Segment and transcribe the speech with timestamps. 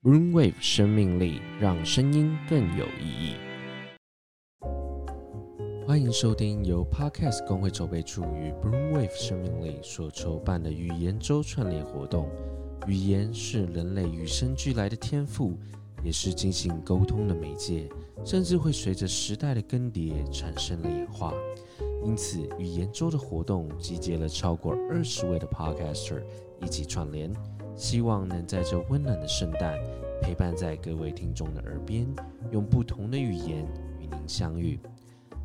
[0.00, 3.34] Brainwave 生命力，让声音更有意义。
[5.84, 12.30] 欢迎收听由 Podcast 公会筹备处与 Brainwave 生命力所筹办的语言周串联活动。
[12.86, 15.58] 语言是人类与生俱来的天赋，
[16.04, 17.88] 也是进行沟通的媒介，
[18.24, 21.34] 甚至会随着时代的更迭产生了演化。
[22.04, 26.22] 因此，语言周的活动集结了超过二十位的 Podcaster
[26.60, 27.32] 一起串联。
[27.78, 29.78] 希望能在这温暖的圣诞，
[30.20, 32.04] 陪伴在各位听众的耳边，
[32.50, 33.64] 用不同的语言
[34.00, 34.80] 与您相遇。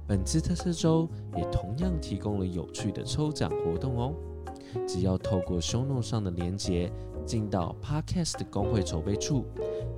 [0.08, 4.14] 本次特色周也同样提供了有趣的抽奖活动哦！
[4.88, 6.92] 只要透过 show note 上的连结，
[7.24, 9.46] 进到 Podcast 的公会筹备处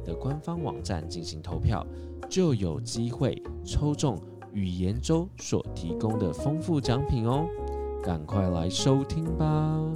[0.04, 1.88] 的官方网站进行投票，
[2.30, 4.20] 就有机会抽中
[4.52, 7.48] 语言周所提供的丰富奖品哦！
[8.04, 9.94] 赶快来收听吧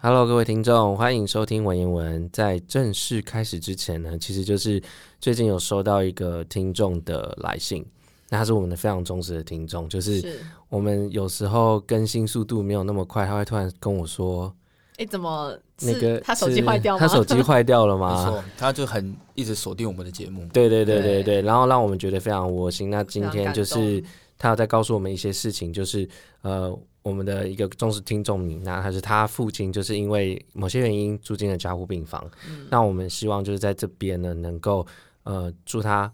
[0.00, 2.30] ！Hello，各位听众，欢迎收听文言文。
[2.32, 4.80] 在正式开始之前呢，其实就是
[5.20, 7.84] 最近有收到一个听众的来信，
[8.28, 10.38] 那他是我们的非常忠实的听众，就是
[10.68, 14.54] 我们有时候更新速度没有那么快，他会突然跟我说
[14.98, 17.00] ：“哎，怎么那个他手机坏掉吗？
[17.00, 20.46] 他手机坏掉了吗？”没错，他就很一直锁定我们的节目。
[20.52, 22.88] 对对对对对，然后让我们觉得非常窝心。
[22.88, 24.00] 那今天就是
[24.38, 26.08] 他有在告诉我们一些事情，就是
[26.42, 26.78] 呃。
[27.02, 32.30] 我们的一个忠实听众米娜，他是他父亲，就是因为某些原因住进了加护病房。
[32.46, 34.86] 嗯、那我们希望就是在这边呢，能够
[35.22, 36.12] 呃祝他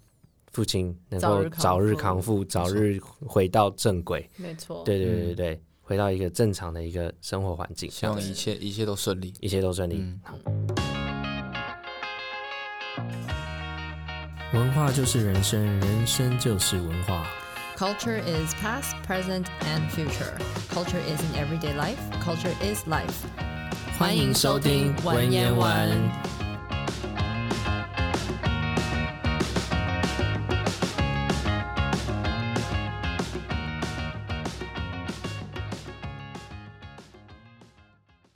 [0.53, 4.31] 父亲能够早日康复，早日回到正轨。
[4.37, 9.97] 没错，对对对对对，嗯、回到一个正常的一个生活环境，希望一切一切都顺利，一切都顺利。
[9.99, 10.39] 嗯、好，
[14.53, 17.27] 文化就是人生，人生就是文化。
[17.76, 20.38] Culture is past, present, and future.
[20.70, 22.00] Culture is in everyday life.
[22.20, 23.26] Culture is life.
[23.98, 26.33] 欢迎收听文言文。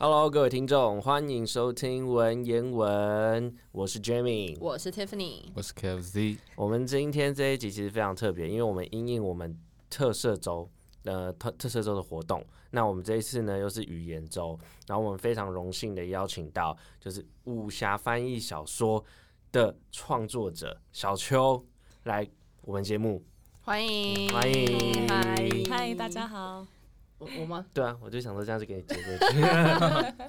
[0.01, 3.53] Hello，各位听众，欢迎收听文言文。
[3.73, 6.39] 我是 Jamie，我是 Tiffany，我是 KFZ。
[6.55, 9.59] 我们今天这一集其实非常特别，因为我们因应我们
[9.91, 10.71] 特色周
[11.03, 12.47] 呃特特色周的活动。
[12.71, 14.57] 那我们这一次呢，又是语言周，
[14.87, 19.05] 然后我们非常荣幸的邀请到就是武侠翻译小说
[19.51, 21.67] 的创作者小邱
[22.05, 22.25] 来
[22.61, 23.21] 我们节目。
[23.63, 26.65] 欢迎，欢迎，嗨，嗨，大家好。
[27.19, 27.67] 我我吗？
[27.75, 29.39] 对啊，我就想说这样子给你接过去。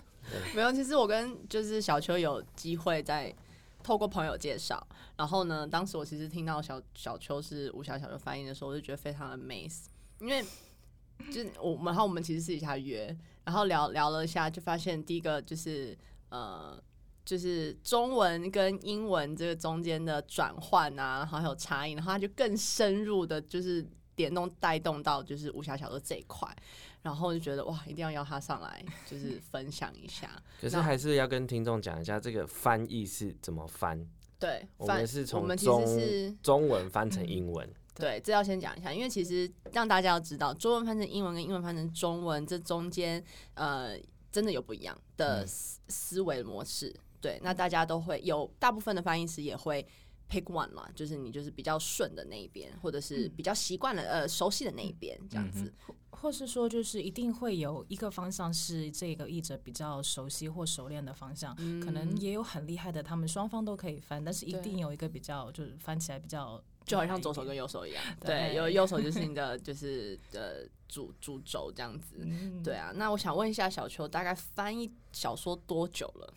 [0.55, 3.33] 没有，其实我跟就是小秋有机会在
[3.83, 4.85] 透过朋友介绍，
[5.17, 9.85] 然后呢，当时我其实听到小小秋是吴小小的翻译的时候，我就觉得非常的 amaze，
[10.19, 10.44] 因为
[11.31, 15.97] 就是我们，然后我们其实私底下约，然后聊聊了一下，就发现第一个就是
[16.29, 16.79] 呃，
[17.25, 23.85] 就是中文跟英文这个中间的转换啊，然后还有差异，然后他就更深入的，就是。
[24.19, 26.47] 联动带动到就是武侠小说这一块，
[27.02, 30.30] 然后就觉得哇，一定要邀他上来，就是分享一下。
[30.62, 34.06] 可是还是要跟听众讲一下这个翻译是怎么翻。
[34.38, 37.66] 对，我们是从我们其实是中文翻成英文。
[37.68, 43.97] 嗯、 对，这要先讲一下，因为其实让大家要知道，中文翻成英文跟英文翻成中文这中间呃
[44.31, 46.94] 真的有不一样的思思维模式。
[47.22, 49.88] 对，那大家都会有大部分的翻译师也会。
[50.29, 76.34] Pick one 嘛，就是你就是比较顺的那一边，或者是比较习惯了、嗯、呃熟悉的那一边，这样子，或或是说就是一定会有一个方向是这个译者比较熟悉或熟练的方向，嗯、可能也有很厉害的，他们双方都可以翻，但是一定有一个比较就是翻起来比较就好像左手跟右手一样， 对，有右手就是你的就是呃主主轴这样子，嗯、对啊，那我想问一下小邱，大概翻译小说多久了？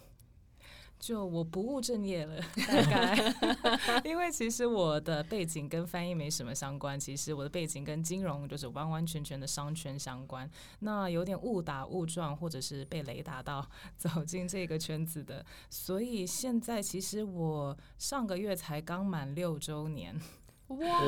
[1.03, 3.35] 就我不务正业了， 大概，
[4.09, 10.49] 因为其实我的背景跟翻译没什么相关，其实我的背景跟金融就是完完全全的商圈相关，
[10.79, 20.21] 那有点误打误撞，或者是被雷打到走进这个圈子的，所以现在其实我上个月才刚满六周年。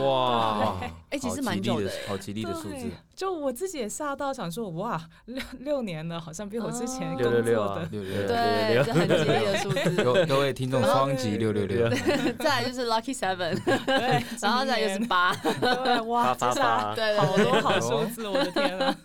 [0.02, 0.81] 哇，
[1.11, 2.90] 哎，其实蛮久的，好吉利的数字。
[3.14, 10.26] 就我自己也吓到，想说哇，六六年了，好像比我之前六六六啊，六六六，对，这很吉利的数字。
[10.26, 11.88] 各位听众，双击六六六。
[12.38, 13.55] 再来就是 Lucky Seven，
[13.87, 15.31] 对， 然后再就是 八，
[16.06, 18.96] 哇，八八八，对，好多好数字，我的天啊！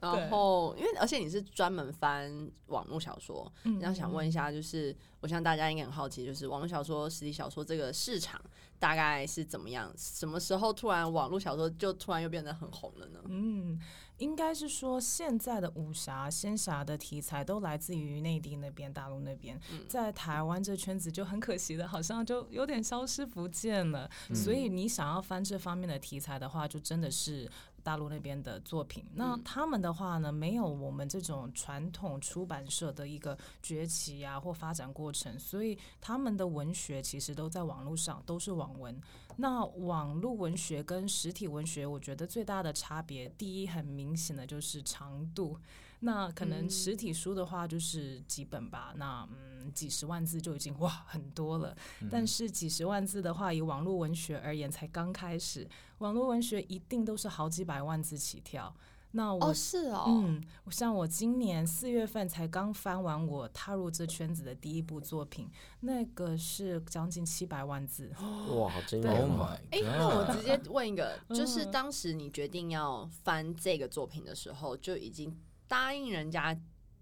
[0.00, 2.30] 然后，因为而且你是专门翻
[2.66, 8.40] 网络小说，嗯，然后想问一下，就是我想大家应该很好奇，就是网络小说、实体小说这个市场
[8.78, 9.92] 大概是怎么样？
[9.96, 13.20] 什么时候突然网络小说就突然又变得很红了呢？
[13.28, 13.80] 嗯。
[14.18, 24.10] 应该是说，现在的武侠、仙侠的题材都来自于内地那边、大陆那边，在台湾这圈子就很可惜的，好像就有点消失不见了。
[24.34, 27.46] 所以你想要翻这方面的题材的话，就真的是。
[27.86, 39.00] 大陆那边的作品，那他们的话呢，没有我们这种传统出版社的一个崛起啊或发展过程，所以他们的文学其实都在网络上，都是网文。
[39.36, 45.58] 那网络文学跟实体文学，我觉得最大的差别，第一很明显的就是长度。
[46.00, 51.74] 那可能实体书的话就是几本吧，那嗯几十万字就已经哇很多了。
[52.10, 55.66] 但是几十万字的话，以网络文学而言，才刚开始。
[55.98, 58.74] 网络文学一定都是好几百万字起跳。
[59.16, 68.12] 那我、哦、是哦，嗯，像我今年四月份才刚翻完我踏入这圈子的第一部作品，那个是将近七百万字。
[68.54, 69.54] 哇，好惊人！Oh my！
[69.70, 75.34] 哎、欸，那我直接问一个，就是当时你决定要翻这个作品的时候，就已经
[75.66, 76.54] 答应人家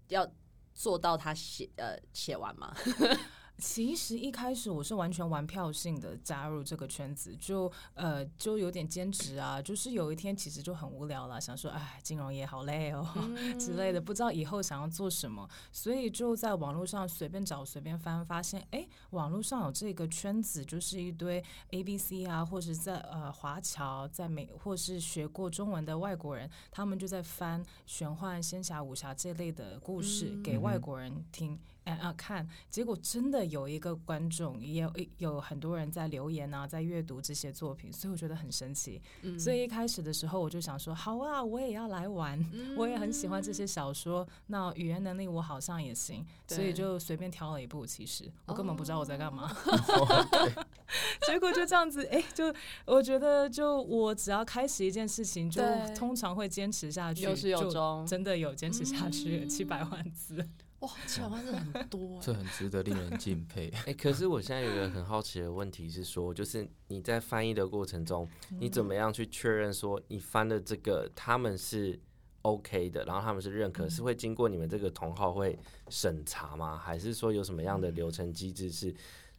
[0.07, 0.25] 要
[0.73, 2.73] 做到他写呃写完吗？
[3.57, 21.41] 其实一开始我是完全玩票性的加入这个圈子，就呃就有点兼职啊，就是有一天其实就很无聊了，想说哎金融业好累哦、嗯、 之类的，不知道以后想要做什么，所以就在网络上随便找随便翻，发现哎网络上有这个圈子，就是一堆
[21.71, 31.57] A B C 啊，或是在呃华侨在美或是学过中文的外国人，他们就在翻玄幻、仙侠、武侠这类的故事给外国人听。
[31.93, 32.13] 啊！
[32.17, 39.01] 看，结果真的有一个观众，也有有很多人在留言啊，在阅读这些作品，所以我觉得很神奇。
[39.21, 44.27] 嗯、所以一开始的时候，我就想说，好啊，我也要来玩，嗯、我也很喜欢这些小说。
[44.47, 47.85] 那语言能力我好像也行，所以就随便挑了一部。
[47.85, 50.65] 其实我根本不知道我在干嘛，哦、
[51.27, 52.53] 结果就这样子，哎，就
[52.85, 55.61] 我觉得，就我只要开始一件事情，就
[55.95, 60.47] 通常会坚持下去，有始有终，真的有坚持下去，七百万字。
[60.79, 63.69] 哇，七百万字很多， 这很值得令人敬佩。
[63.69, 68.27] 哎、 欸，可是我现在有一个很好奇的问题是说，就是你在翻译的过程中，
[68.59, 71.99] 你怎么样去确认说你翻的这个他们是
[72.41, 75.57] OK 的，然后他们是认可，是会经过你们这个同号会
[75.89, 76.77] 审查吗？
[76.77, 78.93] 还是说有什么样的流程机制是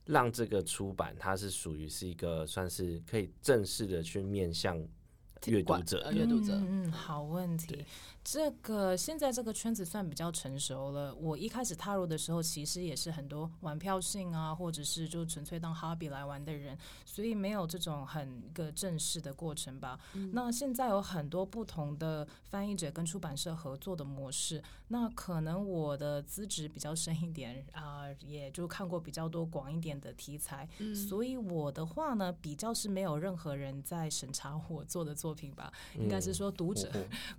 [0.06, 4.76] 让这个出版它是属于是一个算是可以正式的去面向
[5.44, 6.10] 阅读者？
[6.12, 7.84] 阅读者，嗯，好问题。
[8.28, 11.14] 这个现在这个圈子算比较成熟了。
[11.14, 19.96] 我一开始踏入的时候，其实也是很多玩票性啊，或者是就纯粹当 hobby 来玩的人，所以没有这种很一个正式的过程吧。
[20.14, 24.60] 嗯、那现在有很多不同的翻译者跟出版社合作的模式。
[24.88, 35.72] 那可能我的资质比较深一点啊、呃，也就看过比较多广一点的题材，嗯、所以我的话呢，比较是没有任何人在审查我做的作品吧。
[35.94, 36.90] 嗯、应该是说读者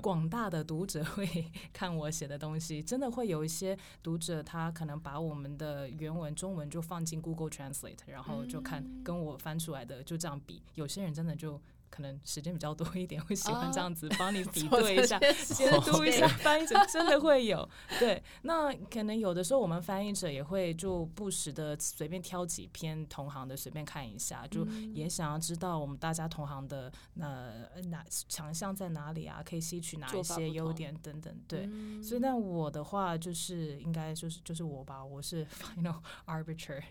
[0.01, 0.76] 广大的读。
[0.77, 1.25] 读者会
[1.73, 10.61] 看我写的东西，真的会有一些读者，他可能把我们的原文中文就放进 Google Translate，然后就看跟我翻出来的就这样比。
[10.75, 11.59] 有些人真的就。
[11.89, 17.67] 可能时间比较多一点，会喜欢这样子帮你比对一下，监督一下翻译者真的会有。
[17.99, 31.35] 对，那可能有的时候我们翻译者也会就不时的随便挑几篇同行的随便看一下，就也想要知道我们大家同行的呃哪强项在哪里啊，可以吸取哪一些优点等等。
[31.47, 31.67] 对，
[32.03, 36.81] 所以那我的话就是应该就是就是我吧，我是 final arbiter。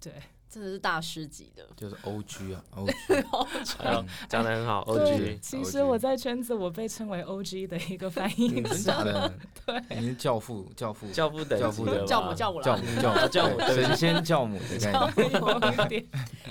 [0.00, 0.14] 对。
[0.50, 2.92] 真的是大师级的，就是 O G 啊，O G，
[4.28, 5.38] 讲的很好，O G。
[5.40, 9.32] 其实我在圈子，我被称为 O G 的一个翻译者，真假的？
[9.64, 16.04] 对，你是教父，教父，教父的教父的教母，教母，教母，教母，神仙教母的概念。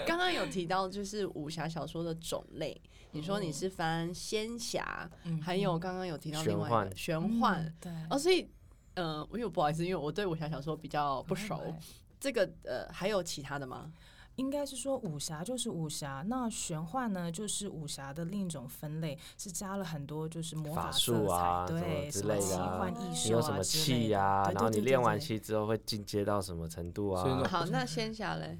[0.08, 5.10] 刚刚有提到就是武侠小说的种类，你说你是翻仙侠，
[5.42, 8.50] 还有刚刚有提到另外一个玄幻，对，哦，所以，
[8.94, 11.76] 嗯，因为不好意思，因为我对武侠小说比较不熟。
[12.20, 13.92] 这个呃，还有其他的吗？
[14.36, 24.50] 应该是说武侠就是武侠，那玄幻呢，就是武侠的另一种分类，是加了很多就是魔法术啊，对，什么奇幻异术啊，你有什么气呀？
[24.54, 27.44] 然后你练完气之后会进阶到什么程度啊？
[27.50, 28.58] 好，那仙侠嘞？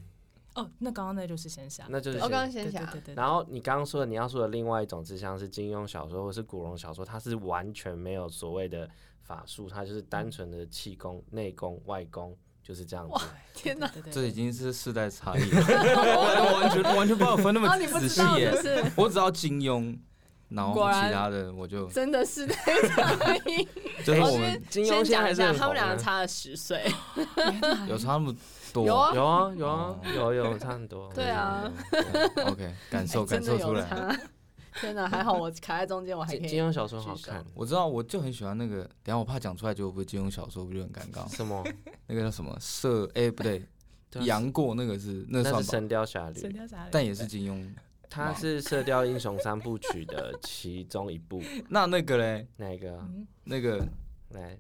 [0.56, 2.84] 哦，那刚刚那就是仙侠，那就是哦，刚刚仙侠。
[2.92, 3.16] 对对。
[3.16, 8.90] 然后你刚刚说的，你要说的另外一种，就像是金庸小说或是古龙小说，它是完全没有所谓的
[9.22, 12.36] 法术，它就是单纯的气功、内功、外功。
[12.70, 13.12] 就是这样子。
[13.14, 13.22] 哇，
[13.56, 15.64] 天哪，这已经是世代差异了。
[16.06, 17.68] 我完全完全不知道分那么
[18.00, 18.52] 仔细耶。
[18.96, 19.98] 我只知道金庸，
[20.50, 23.68] 然后其他的我就真的是太差异。
[24.06, 26.86] 就是我先们金庸现在先讲一下，还是他们两个差了十岁。
[27.88, 28.36] 有差那么
[28.72, 31.12] 多，有啊有啊有有有差很多。
[31.16, 31.64] 对啊
[32.46, 34.16] OK，感受 感受出来。
[34.82, 36.40] 天哪，还好我卡在中间，我还可以。
[36.42, 41.28] 金金庸小说好看，我知道，我就很喜欢那个，等下我怕讲出来就会不是金庸小说，不就很尴尬？
[41.36, 41.64] 什么？
[42.08, 43.10] 那个叫什么射？
[43.16, 43.66] 哎，不对，
[44.26, 47.68] 杨过那个是那那是《算，神雕侠侣》，神雕侠侣但也是金庸。
[48.12, 51.40] 它是《射雕英雄三部曲》的其中一部。
[51.68, 53.00] 那那个嘞，哪一个
[53.44, 53.88] 那个
[54.30, 54.58] 来，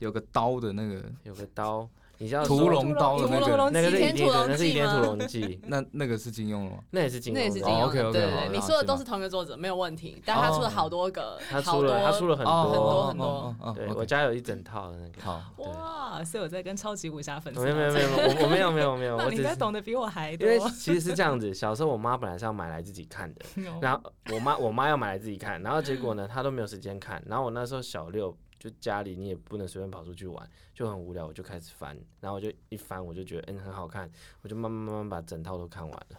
[0.00, 1.88] 有个刀的那个有个刀，
[2.18, 6.78] 你知道屠龙刀的那个，那个是倚天屠龙那是倚天屠记吗龙记， 那那个是金庸的吗？
[6.90, 7.86] 那也是金庸的，那也是金哦庸的。
[7.86, 10.22] ，OK，OK，对对对，你说的都是同一个作者，没有问题。
[10.24, 15.20] 但他出了好多个，他出了他出了很多很多多，很多对我家有一整套的那个。
[15.22, 17.60] 好，哇，所以我在跟超级武侠粉丝。
[17.60, 20.58] 没有没有没有，我我没有没有没有， 那你应我只是该懂得比我还多因。
[20.58, 23.40] 为其实是这样子， 小时候我妈本来是要买来自己看的，
[23.80, 24.00] 然后
[24.32, 36.18] 我妈我妈要买来自己看，然后结果呢，她都没有时间看，然后我那时候小六，就家里你也不能随便跑出去玩，就很无聊，我就开始翻，然后我就一翻，我就觉得嗯很好看，我就慢慢慢慢把整套都看完了。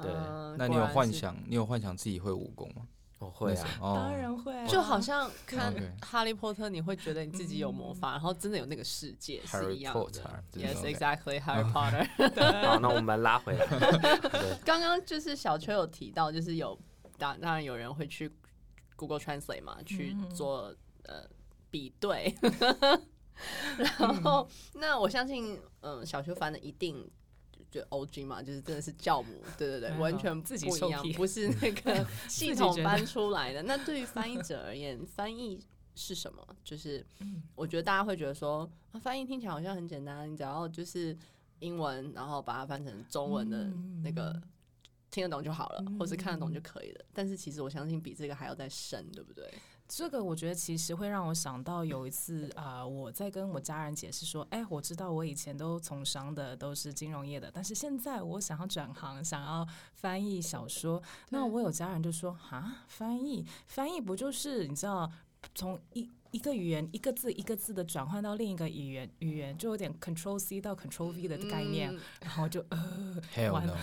[0.00, 1.36] 对嗯那你有幻想？
[1.48, 2.86] 你有幻想自己会武功吗？
[3.18, 10.44] 我会啊，哦当然会啊，就好像看 OK《哈利波特》，你会觉得你自己有魔法，然后真的有那个世界是 Harry 一样 Potter 的。
[10.52, 12.06] 这 Yes, 种 exactly, Harry Potter。
[12.64, 13.66] 好，那我们拉回来。
[14.30, 16.78] 对，刚刚就是小秋有提到，就是有
[17.16, 18.30] 当当然有人会去
[18.94, 20.72] Google Translate 嘛，去做
[21.02, 21.24] 呃
[21.70, 22.34] 比对。
[23.76, 27.08] 然后，那我相信，嗯，小秋翻的一定
[27.70, 33.62] 就 OG 嘛，就是真的是教母，对对对，完全自己不一样，不是那个 系统搬出来的。
[33.62, 36.44] 那对于翻译者而言，翻译是什么？
[36.64, 37.06] 就是
[37.54, 41.16] 我觉得大家会觉得说，啊、翻译听起来好像很简单，你只要就是
[41.60, 43.70] 英文，然后把它翻成中文的
[44.02, 44.40] 那个。
[45.10, 47.04] 听得懂就好了，或是看得懂就可以了。
[47.14, 49.50] 但是其实我相信比这个还要再深，对不对？
[49.88, 61.02] 这个我觉得其实会让我想到有一次啊、呃，我在跟我家人解释说，哎，我知道我以前都从商的都是金融业的，但是现在我想要转行，想要翻译小说。
[61.30, 65.10] 那我有家人就说，啊，翻译翻译不就是你知道
[65.54, 66.10] 从一。
[66.30, 72.64] 一个语言一个字一个字的转换到另一个语言语言，就有点 Control C 到 Control V 的概念，嗯、然后就
[73.50, 73.76] 完了.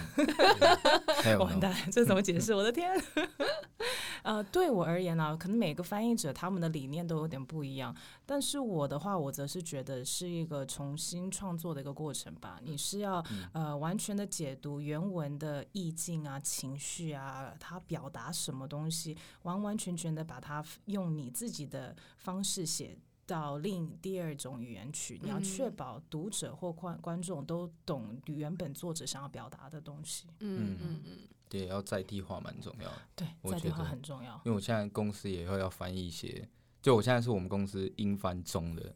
[1.39, 2.53] 完蛋，这怎么解释？
[2.53, 2.91] 我的天！
[4.23, 12.59] 呃，对我而言呢、啊，可能每个翻译者他们的理念都有点不一样，但是我的话，我则是觉得是一个重新创作的一个过程吧。
[12.63, 13.23] 你是要
[13.53, 22.34] 呃完全的解读原文的意境啊、情绪啊，它表达什么东西，完完全全的把它用你自己的方。
[22.35, 30.27] 方式写到另第二种语言去，你要确保读者或观观众都懂原本作者想要表达的东西。
[30.41, 33.01] 嗯嗯嗯，对，要在地化蛮重要的。
[33.15, 34.33] 对，在地化很重要。
[34.43, 36.45] 因为我现在公司也会要翻译一些，
[36.81, 38.93] 就我现在是我们公司英翻中的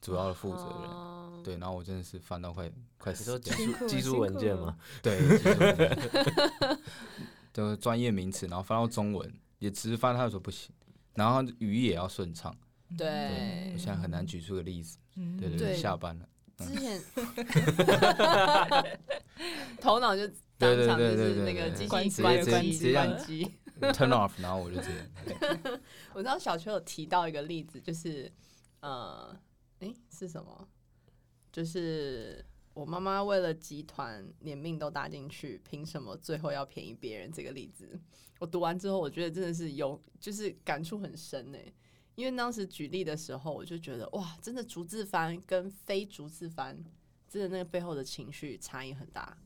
[0.00, 0.88] 主要的负责人。
[0.88, 3.56] 哦、对，然后我真的是翻到快快死掉。
[3.56, 4.78] 技术技术文件嘛？
[5.02, 6.78] 对，技术文件
[7.52, 10.72] 就是专业名词，然后翻到中文也直翻，他就说不行。
[11.14, 12.56] 然后语义也要顺畅，
[12.96, 17.02] 对，我现在很难举出个例子，嗯、对对对，下班了，之前
[19.80, 20.26] 头脑就
[20.56, 22.08] 当场就是那个机器关
[22.42, 23.50] 机，直接关机
[23.80, 25.10] ，turn off，然后我就直接。
[26.14, 28.30] 我知道小秋有提到一个例子，就是
[28.80, 29.34] 呃，
[29.80, 30.68] 诶，是什么？
[31.50, 37.32] 就是我妈妈为了集团连命都搭进去，凭什么最后要便宜别人？
[37.32, 37.98] 这个例子。
[38.40, 41.58] 我读完之后，我觉得真的是有，就是感触很深呢。
[42.16, 46.76] 因为当时举例的时候，我就觉得哇，真的逐字翻跟非逐字翻，
[47.28, 49.36] 真的那个背后的情绪差异很大。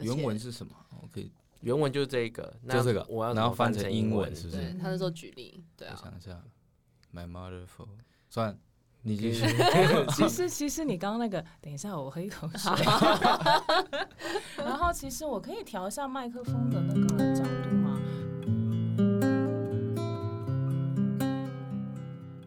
[0.00, 0.72] 原文是什么？
[1.02, 4.58] 我可以，原文就是这个，就这个，我要然后翻成英文，是不是？
[4.58, 5.98] 对，他是说举例，对啊。
[5.98, 6.42] 我想一下
[7.12, 7.88] ，My mother for
[8.28, 8.58] 算，
[9.00, 9.46] 你继续。
[10.14, 12.70] 其实，其实你刚刚那个，等一下我喝一口水。
[14.56, 17.85] 然后，其实我可以调一下麦克风的那个角度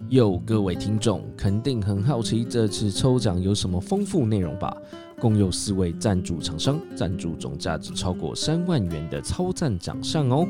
[0.10, 4.76] 有各位听众肯定很好奇这次抽奖有什么丰富内容吧？
[5.20, 10.48] 共有四位赞助厂商赞助总价值超过三万元的超赞奖项哦！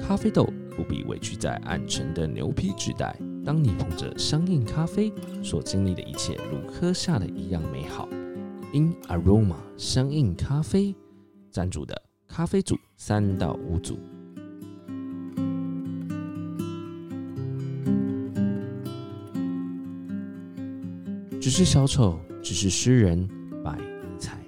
[0.00, 8.08] 咖啡豆不必委屈在暗沉的牛皮纸袋，当你捧着香印咖啡，所经历的一切如喝下的一样美好。
[8.72, 10.94] In Aroma 香印咖啡
[11.50, 13.98] 赞助的咖啡组三到五组。
[21.42, 23.28] 只是小丑，只是诗人，
[23.64, 24.38] 百尼采。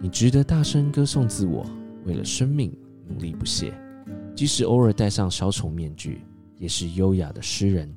[0.00, 1.62] 你值得大声歌颂自我，
[2.06, 2.74] 为了生命
[3.06, 3.70] 努力不懈，
[4.34, 6.24] 即使偶尔戴上小丑面具，
[6.56, 7.94] 也是优雅的诗人。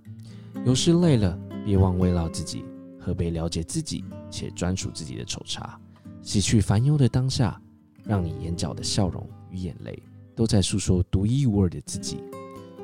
[0.66, 2.66] 有时累了，别忘慰劳自己，
[3.00, 5.80] 喝杯了解自己且专属自己的丑茶，
[6.22, 7.58] 洗去烦忧的当下，
[8.04, 9.98] 让你眼角的笑容与眼泪
[10.36, 12.18] 都在诉说独一无二的自己。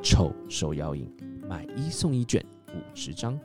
[0.02, 1.14] 丑手摇饮，
[1.46, 3.38] 买一送一卷五十张。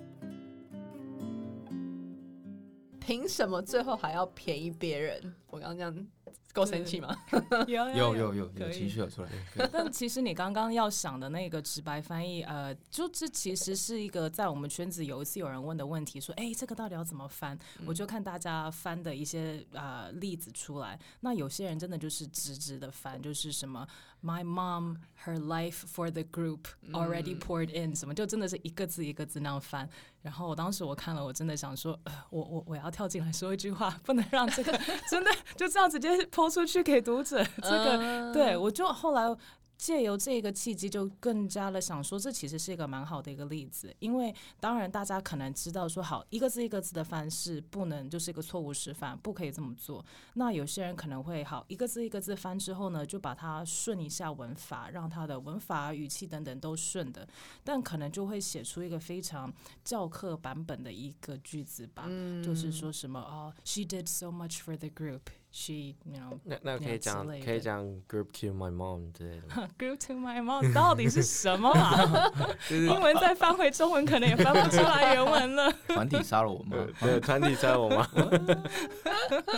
[3.07, 5.33] 凭什么最后还要便宜别人？
[5.49, 6.07] 我刚刚这样。
[6.53, 7.15] 够生气吗？
[7.69, 9.29] 有有有有有情绪有出来。
[9.71, 17.59] 但其实你刚刚要想的那个直白翻译，呃，就这其实是一个在我们圈子有一次有人问的问题，说，哎，这个到底要怎么翻？
[17.85, 20.99] 我就看大家翻的一些呃例子出来。
[21.21, 23.87] 那有些人真的就是直直的翻，就是什么
[24.23, 26.61] My mom, her life for the group
[26.91, 29.87] already poured in，什么就真的是一个字一个字那样翻。
[30.23, 34.73] 然后我当时我看了，我真的想说，呃、我我我要跳进来说一句话，不能让这个
[35.11, 37.45] 真的就这样直接 抛出去给读者。
[37.63, 39.37] 这个对我就后来。
[39.77, 43.95] 借由这个契机，就更加的想说，这其实是一个蛮好的一个例子。
[43.99, 50.05] 因为当然大家可能知道说，好一个字一个字的翻是不能，就是一个错误示范，不可以这么做。
[50.35, 57.29] 那有些人可能会好一个字一个字翻之后呢，就把它顺一下文法，让它的文法、语气等等都顺的，
[57.63, 59.53] 但可能就会写出一个非常
[59.85, 65.21] 教课版本的一个句子吧，嗯、就是说什么哦，She did so much for the group。
[65.53, 69.69] She, you know, 那那可以讲可以讲 group to my mom 之类的。
[69.79, 72.31] Group to my mom 到底是什么啊？
[72.69, 75.73] 英文再翻回中文，可能也翻不出来原文了。
[75.89, 78.03] 团体杀了我妈，对，团体杀了我妈，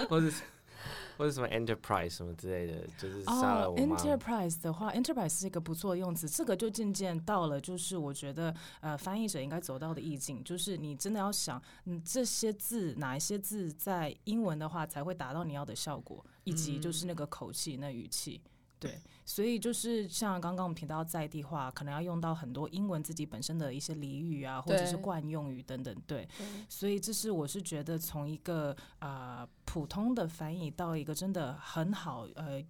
[0.08, 0.30] 或者。
[1.18, 3.96] 或者什么 enterprise 什么之类的，就是杀了我妈。
[3.96, 6.28] Oh, enterprise 的话，enterprise 是一个不错的用词。
[6.28, 18.40] 这个就渐渐到了，就是我觉得呃，翻译者应该走到的意境，就是你真的要想，嗯，这些字哪一些字在英文的话才会达到你要的效果，以及就是那个口气、那语气。
[18.80, 25.94] 对，所以就是像刚刚我们提到在地化，可能要用到很多英文自己本身的一些俚语啊，或者是惯用语等等。
[26.06, 28.70] 对，对，所以这是我是觉得从一个
[29.00, 32.64] 啊、呃、普通的翻译到一个真的很好呃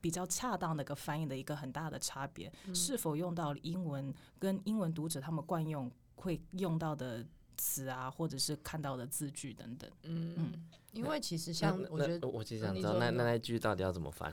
[0.00, 7.24] 比较恰当的一个翻译的一个很大的差别，嗯、是否用到英文跟英文读者他们惯用会用到的
[7.56, 9.90] 词啊，或者是看到的字句等等。
[10.04, 10.52] 嗯嗯。
[10.92, 14.30] 因为其实像我觉得，我其实想知道那那那句到底要怎么翻？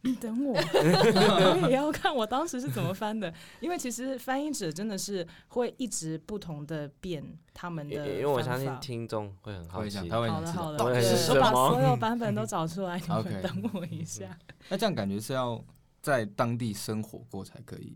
[0.00, 3.32] 你 等我，我 也要看我当时是怎么翻的。
[3.60, 10.10] 因为其实翻译者真的是会一直不同的变他们的，因为我相信听众会很好奇。
[10.10, 14.36] 好的好的，我把所有 版本都找出来，你们等我一下。
[14.68, 15.64] 那这样感觉是要
[16.02, 17.94] 在当地生活过才可以，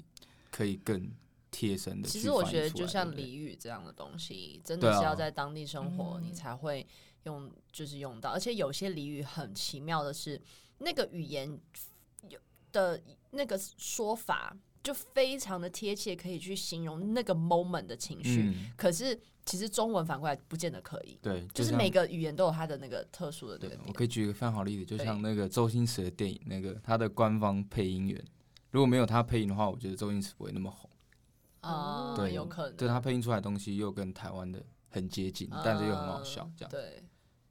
[0.52, 1.10] 可以更
[1.50, 2.08] 贴身的。
[2.08, 6.86] 其实我觉得就像俚语这样的东西，真的是要在当地生活，你才会。
[7.24, 10.40] 用就是用到，而且有些俚语很奇妙的是，
[10.78, 11.60] 那个语言
[12.28, 12.38] 有
[12.72, 12.98] 的
[13.32, 18.44] 那个说法就非常的贴切，可以去形容那个 moment 的情绪。
[18.44, 21.18] 嗯、可是其实中文反过来不见得可以。
[21.20, 23.58] 对，就，就是每个语言都有它的那个特殊的。
[23.58, 28.24] 对，我可以举一个非常好的例子，就像那个周星驰的电影，那个他的官方配音员，
[28.70, 30.88] 如果没有他配音的话，我觉得周星驰不会那么红。
[31.60, 32.76] 啊、嗯，对，有可能。
[32.76, 36.70] 对他配音出来的东西又跟台湾的很接近，嗯、但是又很好笑，这样。
[36.70, 37.02] 对。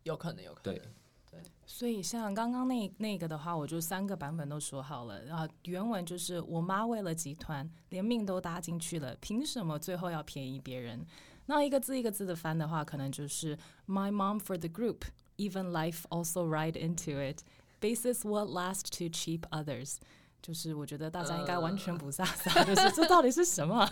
[0.04, 0.74] 有可能，有可能。
[0.74, 0.82] 对，
[1.30, 1.42] 对。
[1.66, 5.22] 所以像刚刚那那个的话，我就三个版本都说好了。
[5.26, 11.06] 然后原文就是：我妈为了集团，连命都搭进去了，凭什么最后要便宜别人？
[11.48, 15.02] 那一个字一个字的翻的话，可能就是 My mom for the group,
[15.36, 17.42] even life also ride into it.
[17.82, 19.98] Basis what last to cheap others.
[20.42, 23.90] 就是我觉得大家应该完全不傻傻，就是这到底是什么？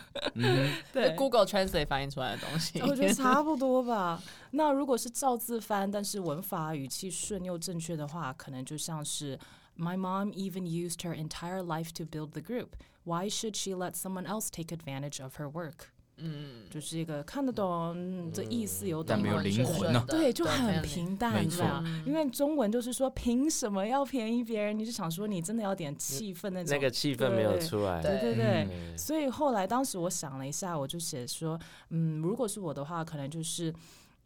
[0.94, 4.22] 对，Google Translate 翻译出来的东西，我觉得差不多吧。
[4.52, 9.38] 那如果是照字翻，但是文法语气顺又正确的话，可能就像是
[9.78, 12.70] My mom even used her entire life to build the group.
[13.04, 15.90] Why should she let someone else take advantage of her work?
[16.18, 20.04] 嗯，就是一个看得懂这意思有懂，但没有灵魂呢。
[20.08, 21.84] 对，就很平淡，这样。
[22.06, 24.78] 因为中文就是说，凭什么要便宜别人？
[24.78, 26.74] 你就想说，你真的要点气氛那种。
[26.74, 28.02] 那个气氛没有出来。
[28.02, 28.96] 对对对。
[28.98, 33.74] 所以后来当时我想了一下，我就写说，嗯，如果是我的话，可能就是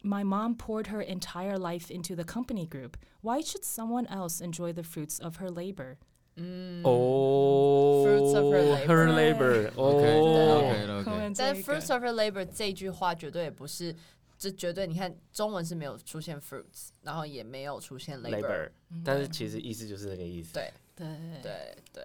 [0.02, 2.92] My mom poured her entire life into the company group.
[3.20, 5.96] Why should someone else enjoy the fruits of her labor?
[6.36, 6.82] 嗯。
[6.84, 8.54] 哦，fruits of
[8.88, 11.32] her labor，哦，OK，OK，OK。
[11.36, 13.94] 但 fruits of her labor 这句话绝对也不是，
[14.38, 18.70] 这绝对你看中文是没有出现 fruits，然后也没有出现 labor，
[19.04, 20.54] 但是其实意思就是这个意思。
[20.54, 20.72] 对。
[20.96, 21.06] 对。
[21.42, 22.04] 对对，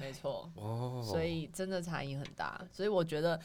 [0.00, 0.50] 没错。
[0.56, 2.60] 哦，所以真的差异很大。
[2.70, 3.40] 所以我觉得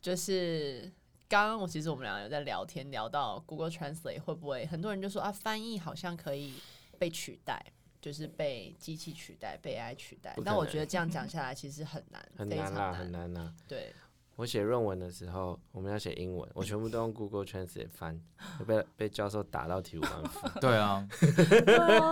[0.00, 0.90] 就是
[1.28, 6.54] 刚刚我其实我们俩有在聊天，聊到 Google Translate 会不会很多人就说啊，翻译好像可以
[6.98, 7.64] 被取代。
[8.02, 10.36] 就是被机器取代、被 AI 取代。
[10.44, 13.54] 但我觉得这样讲 下来，其实很难，很难啦，很难啦。
[13.66, 13.94] 对。
[14.34, 18.18] 我写论文的时候，我们要写英文，我全部都用 Google Translate 翻，
[18.66, 20.48] 被被教授打到体无完肤。
[20.58, 22.10] 对啊， 对啊，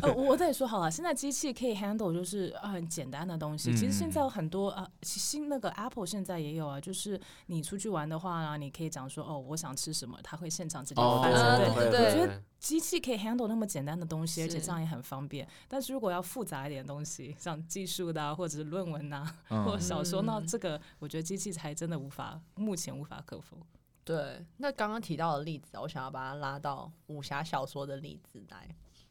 [0.00, 3.76] 呃，我得说好了，现在机器可以 handle 就是很简单的东西。
[3.76, 11.32] 其实现在有很多啊，新那个 Apple 现在也有啊，就是你出去玩的话呢，你可以讲说哦，我想吃什么，他会现场直接翻。
[11.58, 15.48] 对对对，我觉得机器可以 handle 那么简单的东西，而且这样也很方便。
[15.66, 23.56] 但是如果要复杂一点的东西，像技术的、啊、或者是论文呐、啊，或者小说，那这个我觉得机器才真的无法，目前无法克服。
[24.04, 28.68] 对，那刚刚提到的例子，我想要把它拉到武侠小说的例子来，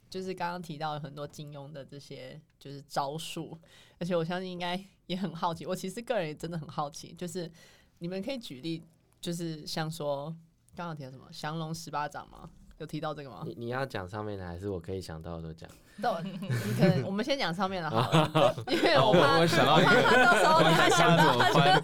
[0.10, 3.58] 就是刚刚提到有很多金庸的这些就是招数，
[3.98, 5.66] 而且我相信应该也很好奇。
[5.66, 7.52] 我其实个人也真的很好奇，就是
[7.98, 8.84] 你们可以举例，
[9.20, 10.36] 就是像说
[10.76, 12.48] 刚刚提到什么降龙十八掌吗？
[12.80, 13.44] 有提到这个吗？
[13.46, 15.70] 你你要讲上面的，还是我可以想到的都讲？
[16.02, 21.84] 都，你可能我们先讲上面的好了， 因为我怕我想到一个，他到时候 他想到他翻，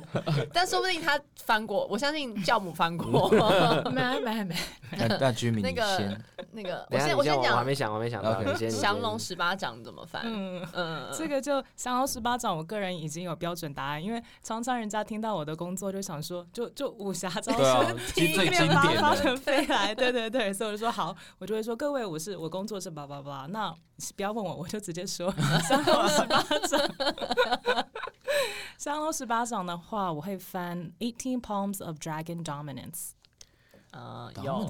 [0.53, 3.29] 但说不定他翻过，我相信教母翻过，
[3.91, 4.55] 没没没。
[5.19, 6.21] 那居民那个先。
[6.51, 8.41] 那个，我先我先讲，我还没想，我还没想到。
[8.69, 10.21] 降龙十八掌怎么翻？
[10.25, 23.75] 嗯嗯，这个就降龙十八掌，我个人已经有标准答案，因为常常人家听到我的工作就想说，就就武侠招式，其实最经八典方飞来，对对对，所以我就说好，我就会说各位，我是我工作是叭叭叭，那
[24.13, 25.31] 不要问我，我就直接说。
[25.67, 27.85] 三楼十八掌。
[28.77, 33.11] 三楼十八掌的话，我会翻 Eighteen Palms of Dragon Dominance。
[33.91, 34.69] 呃，有，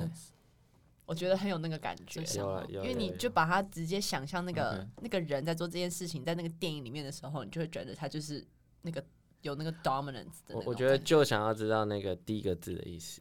[1.07, 2.21] 我觉得很有那个感觉，
[2.69, 8.45] 因为你就把它直接想象那个那个人在做这件事情，在那个电影里面的时候，你就会觉得他就是
[8.83, 9.03] 那个
[9.41, 10.55] 有那个 dominance 的。
[10.55, 13.19] 我我觉得就想要知道那个第一个字的意思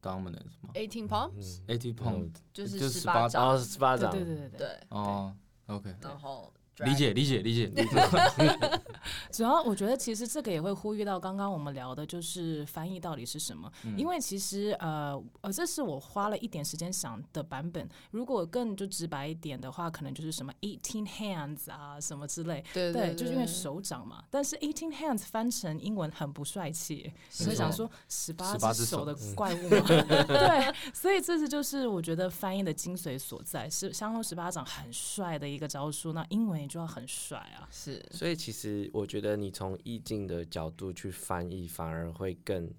[0.00, 4.36] ，dominance 吗？Eighteen palms，Eighteen palms 就是十八掌，十八掌，对对。
[4.36, 5.34] 对对，哦
[5.70, 6.52] ，OK，然后。
[6.84, 8.80] 理解理解理解理解。
[9.32, 13.70] 主要我觉得其实这个也会呼吁到刚刚我们聊的，就是翻译到底是什么？
[13.84, 17.88] 嗯、因为其实呃呃，这是我花了一点时间想的版本。
[18.10, 22.62] 如果更就直白一点的话，可能就是什么 eighteen hands 啊什么之类。
[22.72, 24.22] 对对，对，对，就是因为手掌嘛。
[24.30, 29.80] 但是 eighteen hands 翻成英文很不帅气，所以想说十八只手的怪物嘛。
[30.28, 36.12] 对，所以这是就是我觉得翻译的精髓所在，是降龙十八掌很帅的一个招数。
[36.12, 36.69] 那英文。
[36.70, 37.66] 就要很帅啊！
[37.68, 42.72] 是，所以其实我觉得你从意境的角度去翻译，反而会更，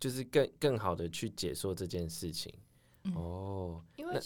[0.00, 2.50] 就是更更好的去解说这件事情。
[3.04, 4.18] 嗯、哦，因为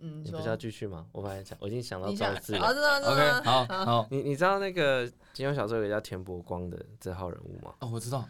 [0.00, 1.06] 嗯，你不是要继续吗？
[1.12, 2.60] 我本来想，我已经想到招字了。
[2.60, 4.08] 好，OK，好好。
[4.10, 7.72] 你你知道那个金庸小说有个叫田伯光的这号人物吗？
[7.78, 8.28] 哦，我知道。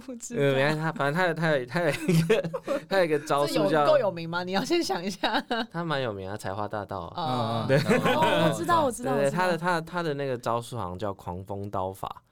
[0.00, 2.50] 不知道，原来他，反正他有他有他有一个
[2.88, 4.44] 他有一个招数叫够有名吗？
[4.44, 5.40] 你要先想一下。
[5.72, 7.64] 他蛮有名啊，才华大道啊。
[7.66, 9.16] 对，我知道，我知道。
[9.16, 12.22] 对，他的他他的那个招数好像叫狂风刀法。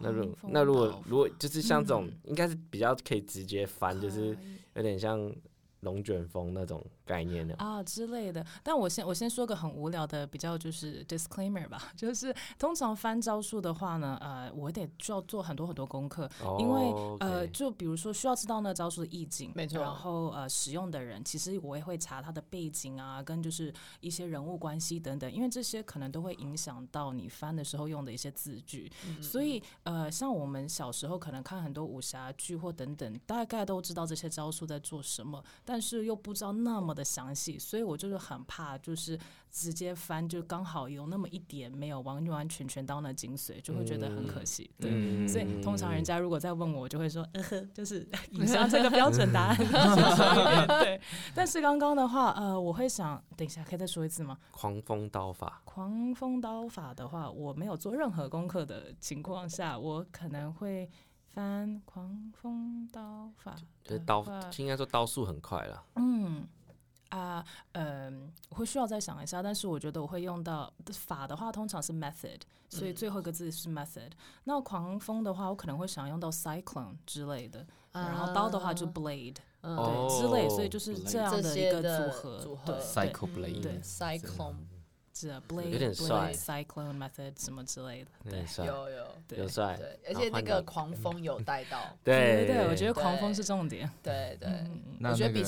[0.00, 4.36] 那如那如果如果就是像这种，应该是比较可以直接翻，就是
[4.74, 5.32] 有点像。
[5.80, 39.16] 龙卷风那种概念的啊之类的，但我先我先说个很无聊的，比较就是 disclaimer 吧，就是通常翻招数的话呢，呃，我得需要做很多很多功课，哦、因为 okay 呃，就比如说需要知道那招数的意境，没错，然后呃，使用的人其实我也会查他的背景啊，跟就是一些人物关系等等，因为这些可能都会影响到你翻的时候用的一些字句，嗯、所以呃，像我们小时候可能看很多武侠剧或等等，大概都知道这些招数在做什么，但是又不知道那么的详细，所以我就是很怕，就是
[39.52, 44.68] 直接翻，就刚好有那么一点没有完完全全到那精髓，就会觉得很可惜。
[44.80, 49.56] 对，嗯、所以通常人家如果再问我，我就会说，呃呵，就是 以上这个标准答案。
[50.82, 51.00] 对，
[51.34, 54.38] 但是刚刚的话，呃，我会想，等一下可以再说一次吗？
[54.50, 55.60] 狂风刀法。
[55.64, 60.90] 狂风刀法的话，我没有做任何功课的情况下，我可能会。
[61.36, 63.54] 翻狂风刀法，
[63.84, 64.24] 就是刀，
[64.56, 65.84] 应该说刀速很快了。
[65.96, 66.48] 嗯
[67.10, 74.10] 啊，嗯，我会需要再想一下，但是我觉得我会用到法的话，通常是 method，所以最后一个字是 method。
[74.44, 84.56] 那狂风的话，我可能会想用到 cyclone 之类的，然后刀的话就 blade，对之类，所以就是这样的一个组合组合，cycle blade，对，cyclone。
[85.18, 89.06] 是啊，Blade 有点帅，Cyclone Method 什么之类的，对，有有
[89.44, 92.44] 有帅，对，而且那个狂风有带到， 对。
[92.44, 94.62] 对对，我觉得狂风是重点，对对，
[95.00, 95.42] 我觉得比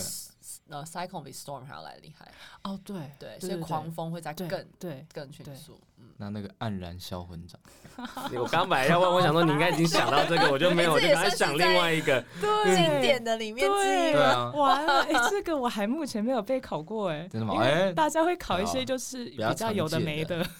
[0.69, 2.31] 呃 cyclone 比 storm 还要来厉害。
[2.65, 5.81] 哦，对对，所以狂风会再更对更迅速。
[6.19, 7.59] 嗯，那那个黯然销魂掌，
[8.39, 12.23] 我刚本来要问，我想说你应该已经想到这个，我就没有， 我就刚才想另外一个。
[12.65, 14.13] 经典的里面之一。
[14.13, 17.61] 对啊，完了，哎，这个我还目前没有被考过，哎，真的吗？
[17.63, 20.45] 哎，大家会考一些就是比较有的没的。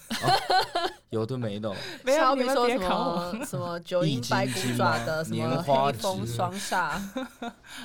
[1.09, 7.01] 有的没的，没有比如说什么什么九阴白骨爪的什么黑风双煞，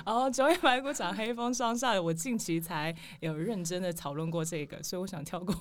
[0.04, 5.54] 然后九阴白骨爪黑风双煞，我近期才有认真的讨论过这个，所以我想跳过。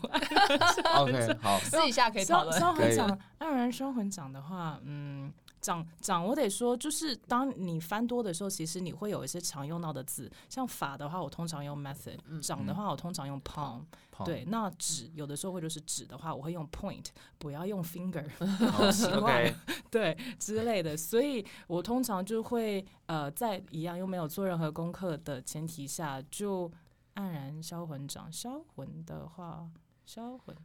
[0.96, 2.60] OK，好，试一下可以讨论。
[2.60, 5.32] 销魂掌，黯然销魂掌的话，嗯。
[5.64, 13.82] 掌掌，我得说，就是当你翻多的时候，其实你会有一些常用到的字，像法的话，我通常用 method；掌的话，我通常用 palm。
[14.26, 17.06] 对，那指有的时候会就是指的话，我会用 point，
[17.38, 18.28] 不要用 finger，
[18.74, 19.56] 好奇怪，
[19.90, 20.98] 对之类的。
[20.98, 26.70] 所以我通常就会呃，在一样又没有做任何功课的前提下，就
[27.16, 28.30] 黯然销魂掌。
[28.30, 29.66] 销魂的话，
[30.06, 30.56] 销魂，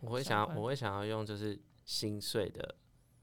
[0.00, 2.74] 我会想要，我会想要用就是心碎的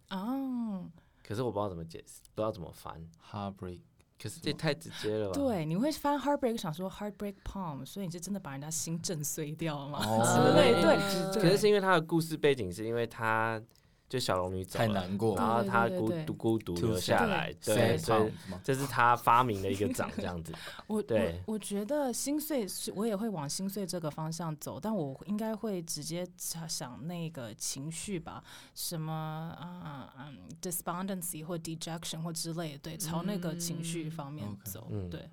[0.09, 0.89] 哦。
[1.23, 3.81] 可是我不知道怎么解释，不知道怎么翻 heartbreak，
[4.21, 5.33] 可是这太直接了吧？
[5.33, 9.99] 对，你会翻 heartbreak，想说 heartbreak palm，所以你是真的把人家心震碎掉了吗？
[10.03, 11.41] 哦， 对对。
[11.41, 13.61] 可是是因为他的故事背景，是因为他。
[14.09, 18.31] 就小龙女太难过，然后她孤独孤独留下来，对，所以
[18.63, 20.53] 这是他发明的一个掌这样子。
[20.87, 21.41] 我对。
[21.45, 22.65] 我觉得心碎，
[22.95, 28.43] 我也会往心碎这个方向走，但我应该会直接想那个情绪吧，
[28.73, 35.29] 什么啊嗯 despondency 或 dejection 或之类的，对，朝那个情绪方面走，对。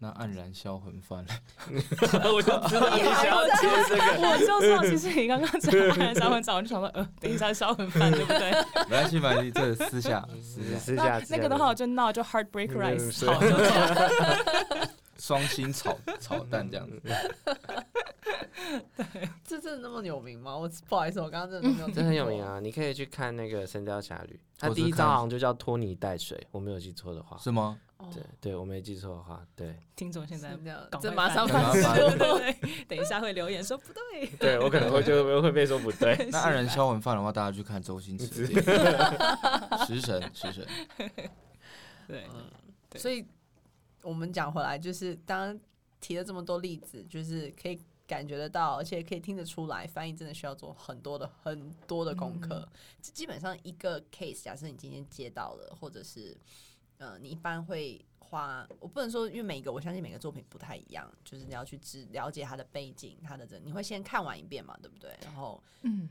[0.00, 1.26] 那黯然销魂饭，
[1.70, 8.50] 我就知道你想要接这个，我就知道，其实你刚刚讲黯然销魂掌，我就想说，呃，等一下销魂饭对不对？
[8.88, 11.20] 没关系，没关系，这私下私下私下。
[11.30, 13.40] 那个的话我就闹，就 heartbreak rice， 好，
[15.18, 17.02] 双心炒炒蛋这样子。
[17.02, 17.16] 对，
[19.44, 20.56] 这真的那么有名吗？
[20.56, 21.90] 我不好意思，我刚刚真的没有。
[21.90, 27.36] 这很有名啊，你可以去看那个《神雕侠侣》，它第一章好像就叫拖泥带水，我没有记错的话。
[27.38, 27.76] 是吗？
[28.14, 29.76] 对对，我没记错的话，对。
[29.96, 30.56] 听众现在
[31.00, 31.76] 这马上翻，
[32.86, 34.26] 等一下会留言说不对。
[34.38, 36.14] 对我可能会就会被说不对。
[36.30, 38.46] 那黯然销魂饭的话，大家去看周星驰。
[39.84, 40.64] 食神，食神。
[42.06, 42.24] 对，
[42.96, 43.26] 所以
[44.02, 45.58] 我们讲回来，就是当
[46.00, 52.68] 提了这么多例子，就是可以感觉得到，而且可以听得出来，翻译真的需要做很多的很多的功课。
[53.02, 56.36] 基本上一个 case，假设你今天接到了，或者是。
[56.98, 65.16] 呃，你一般会花，我不能说，因为每个我相信每个作品不太一样，就是你要去知了解它的背景，它的人，你会先看完一遍嘛，对不对？
[65.24, 66.08] 然后，嗯，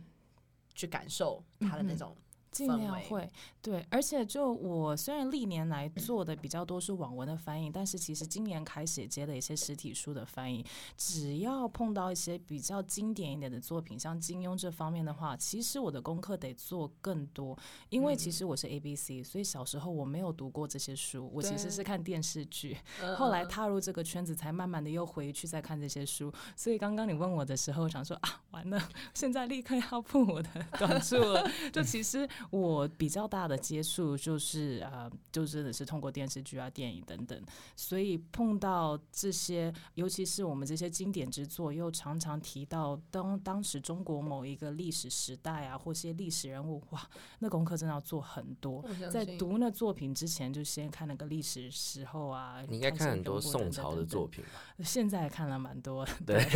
[0.73, 2.15] 去感受它的那种。
[2.49, 3.29] 嗯尽量会
[3.61, 10.65] 对，而且就我虽然历年来做的比较多是网文的翻译，但是其实今年开始也接了一些实体书的翻译。
[10.95, 17.55] 只要碰到一些比较经典一点的作品，像金庸这方面的话，其实我的功课得做更多，
[17.89, 22.77] 因为其实我是 A B C，所以小时候我没有读过这些书，我其实是看电视剧，
[23.17, 26.33] 后来踏入这个圈子，才慢慢的又回去再看这些书。
[26.55, 28.81] 所以刚刚你问我的时候，想说啊，完了，
[29.13, 32.27] 现在立刻要 碰我的短处了， 就其实。
[32.49, 37.41] 我比较大的接触就是呃，就真的是通过电视剧啊、电影等等，
[37.75, 47.01] 所以碰到这些，尤其是我们这些经典之作，又常常提到当当时中国某一个历史时代啊，或些历史人物，哇，
[47.39, 48.83] 那功课真的要做很多。
[49.11, 52.63] 在读那作品之前，就先看那个历史时候啊。
[52.67, 54.83] 你应该看很多宋朝的作品吧？
[54.83, 56.05] 现在看了蛮多。
[56.25, 56.43] 对。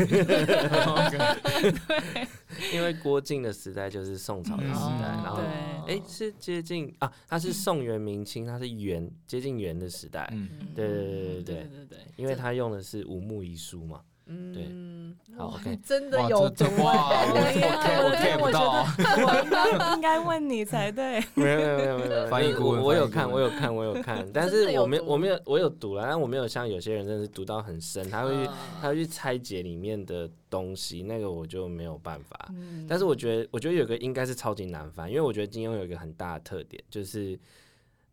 [1.09, 2.27] 对。
[2.73, 5.41] 因为郭靖的时代就是宋朝的时代，然后。
[5.91, 7.11] 哎，是接近啊。
[7.27, 10.29] 他是宋元明清，他是元接近元的时代。
[10.31, 14.01] 嗯，对对对对对，因为他用的是五木遗书嘛。
[14.31, 14.81] 嗯，对。
[15.37, 17.23] 好，OK，真的有毒哇！
[17.23, 17.35] 我
[18.03, 21.23] 我 get 不到，我应该应该问你才对。
[21.35, 32.51] 没有没有没有没有，翻译过，我有看，我有看，我有看，但是我没我没有我有读了，但我没有像有些人真的是读到很深，他会去他会去拆解里面的东西，那个我就没有办法。
[32.87, 37.39] 但是我觉得我觉得有个应该是超级难翻，因为我觉得金庸有一个很大的特点，就是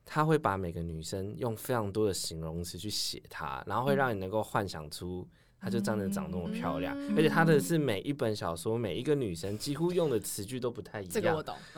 [0.07, 5.27] 他会把每个女生用非常多的形容词去写她，然后会让你能够幻想出。
[5.61, 11.13] 她就长得长那么漂亮，而且她的是每一本小说每一个女生几乎用的词句都不太一样。
[11.13, 11.55] 这个我懂。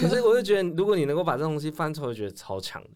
[0.00, 2.90] 可是我就觉得，如果你能够把这东西翻出来，我觉得超强的。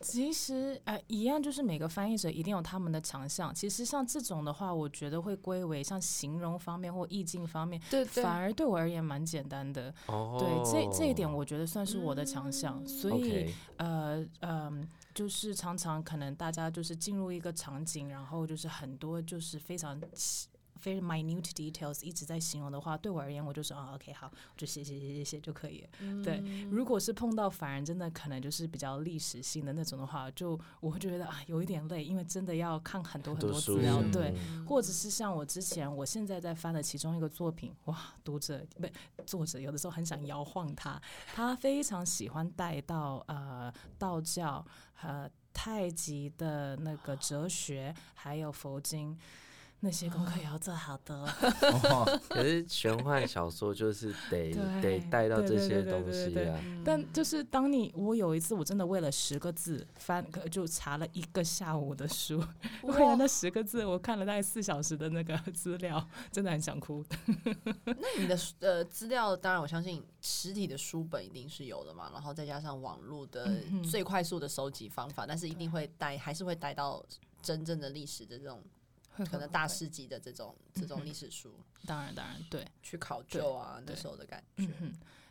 [0.00, 3.52] 其实，呃，一样就是每个翻译者一定有他们的强项。
[3.54, 9.92] 其实像这种的话，我觉得会归为像形容方面或意境方面，对，对，反而对我而言蛮简单的。
[10.04, 12.78] 哦，对，这这一点我觉得算是我的强项。
[12.78, 13.50] 嗯、所以，okay.
[13.78, 19.98] 呃，嗯、呃，就是常常可能大家就是进入一个场景，然后就是很多就是非常。
[20.78, 25.88] 非常 minute details 一直在形容的话，对我而言，我就说啊，OK，好，我就写写写写写就可以了。
[26.00, 34.02] 嗯、对，如果是碰到反而真的可能就是比较历史性的那种的话，就我会觉得啊，有一点累，因为真的要看很多很多资料。
[34.12, 34.34] 对，
[34.66, 38.86] 或者是像我之前，我现在在翻的其中一个作品，哇，读者不
[39.24, 41.00] 作者有的时候很想摇晃他，
[41.34, 49.18] 他非常喜欢带到呃道教和太极的那个哲学，还有佛经。
[49.80, 56.58] 那些功课也要做好的，哦、可是玄幻小说就是得 得带到这些东西啊。
[56.84, 62.42] 但就是当你我有一次我真的为了十个字翻，就查了一个下午的书，
[62.82, 67.04] 为了那十个字，我看了大概四小时的那个资料，真的很想哭。
[67.84, 77.04] 那你的呃资料，当然我相信实体的书本一定是有的嘛，然后再加上网络的最快速的收集方法，但是一定会带，还是会带到
[77.42, 78.60] 真正的历史的这种。
[79.24, 81.54] 可能大师级的这种这种历史书，
[81.86, 84.68] 当然当然对，去考究啊那时候的感觉。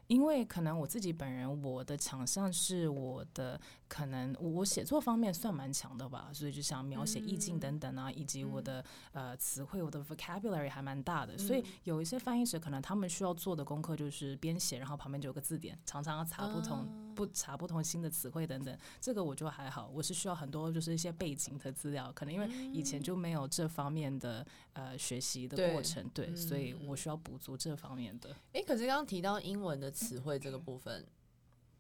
[0.08, 18.78] 因为可能我自己本人，我的强项是我的可能我写作方面算蛮强的吧，所以就想描写意境等等啊，嗯、以及我的、嗯、呃词汇，我的 vocabulary 还蛮大的、嗯，所以有一些翻译者可能他们需要做的功课就是编写，然后旁边就有个字典，常常要查不同、嗯、不查不同新的词汇等等。
[19.02, 28.36] 这个我就还好，我是需要很多就是一些背景的资料，可能因为以前就没有这方面的呃学习的过程，对，所以我需要补足这方面的。
[28.54, 29.92] 哎，可是刚刚提到英文的。
[29.96, 31.08] 词汇这个部分，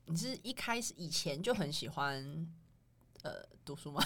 [0.05, 2.47] 你是一开始以前就很喜欢
[3.25, 3.99] 呃读书吗？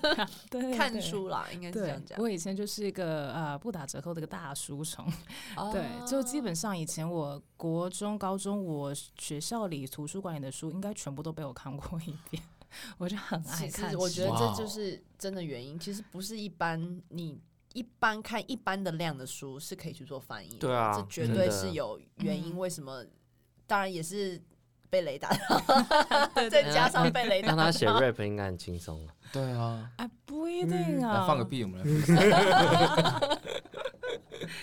[0.50, 2.20] 对，对，看书啦，应该是这样讲。
[2.20, 5.10] 我以前就是一个呃不打折扣的一个大书虫，
[5.56, 12.42] 哦，对，就基本上以前我国中、高中，我学校里图书馆里的书，应该全部都被我看过一遍。
[12.98, 13.94] 我就很爱看。
[13.94, 15.78] 我觉得这就是真的原因。
[15.78, 17.40] 其实不是一般你
[17.72, 22.58] 一般看一般的量的书是可以去做翻译的，对啊，这绝对是有原因。
[22.58, 23.02] 为什么？
[23.66, 24.40] 当然也是
[24.90, 25.60] 被雷打到，
[26.48, 27.56] 再加上被雷打到。
[27.56, 29.12] 让他写 rap 应该很轻松了。
[29.32, 31.24] 对啊，哎，不一定啊。
[31.24, 31.86] 嗯、放个屁，我们来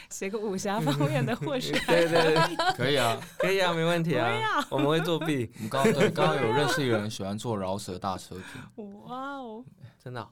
[0.10, 4.28] 写个武侠方面的，或许 对对对，可以啊，可以啊，没问题啊。
[4.30, 5.52] 啊我们会作弊。
[5.56, 8.94] 我们刚刚对刚刚有认识一个人喜欢做饶舌大车评。
[9.06, 9.64] 哇哦，
[10.02, 10.30] 真的、哦，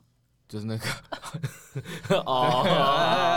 [0.48, 0.86] 就是那个。
[2.24, 2.62] 哦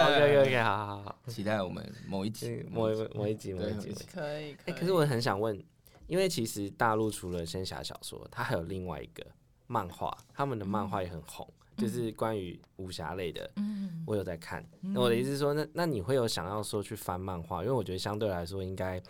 [0.07, 4.55] ，OK OK，好好好，期待我们某一集，某一某一集，某一集，可以。
[4.65, 5.61] 哎，可是我很想问，
[6.07, 9.25] 因为其实大陆除了仙侠小说，它还有另外一个
[9.67, 13.49] 漫画，他们的漫画也很红，就是关于武侠类的。
[13.55, 14.63] 嗯，我有在看。
[14.81, 17.63] 那我的意思是说，那那你会有想要说去翻漫画？
[17.63, 19.01] 因为我觉得相对来说，应该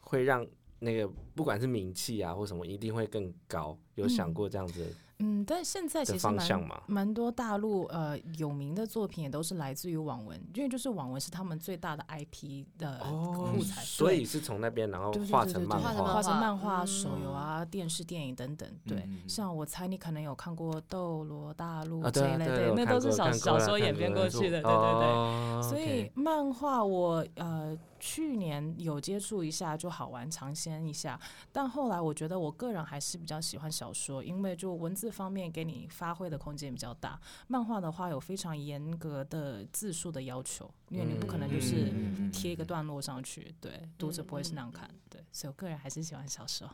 [0.00, 0.46] 会让
[0.78, 3.76] 那个不管是名气啊或什么，一定会更高。
[3.96, 4.94] 有想过这样子？
[5.20, 18.68] 嗯，但现在其实蛮蛮多大陆呃有名的作品也都是来自于网文，因为就是网文是他们最大的 IP 的素材，哦，所以是从那边然后画成漫画，画成漫画、手游啊、电视、电影等等。
[18.86, 25.08] 对，嗯，像我猜你可能有看过《斗罗大陆》这一类，对，那都是小小说演变过去的，对对对。
[25.08, 27.78] 哦，所以漫画我呃。
[28.00, 31.20] 去年有接触一下就好玩尝鲜一下，
[31.52, 37.20] 但后来我觉得我个人还是比较喜欢小说，因为就文字方面给你发挥的空间比较大。
[37.46, 41.92] 漫画的话有非常严格的字数的要求，因为你不可能就是
[42.32, 46.68] 贴一个段落上去，对，读者不会是那样看，对，所以我个人还是喜欢小说。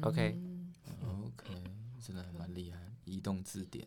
[0.00, 1.62] OK，OK，
[2.00, 3.86] 真的还蛮厉害，移动字典。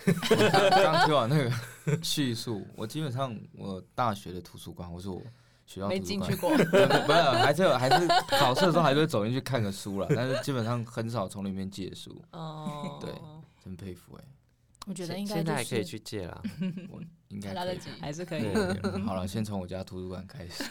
[0.02, 5.22] 刚听完那个叙述，我基本上我大学的图书馆，我说我。
[5.70, 6.86] 学校没进去过， 不是，
[7.38, 12.20] 还是有，还是考试的时候还是会走进去看个书了，但是基本上很少从里面借书。
[12.32, 13.08] 哦， 对，
[13.64, 14.28] 真佩服哎、欸。
[14.86, 16.42] 我觉得应该、就是、现在还可以去借啦，
[16.90, 18.42] 我应该来得及，还是可以。
[19.06, 20.64] 好了，先从我家图书馆开始。